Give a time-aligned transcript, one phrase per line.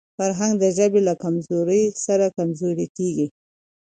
[0.17, 3.27] فرهنګ د ژبي له کمزورۍ سره کمزورې کېږي.